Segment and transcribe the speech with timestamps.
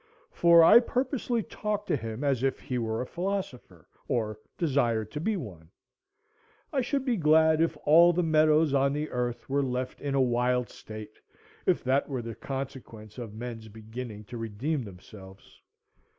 [0.31, 5.19] For I purposely talked to him as if he were a philosopher, or desired to
[5.19, 5.69] be one.
[6.73, 10.19] I should be glad if all the meadows on the earth were left in a
[10.19, 11.19] wild state,
[11.67, 15.61] if that were the consequence of men's beginning to redeem themselves.